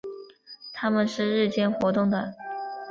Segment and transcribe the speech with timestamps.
[0.73, 2.33] 它们是日间活动的。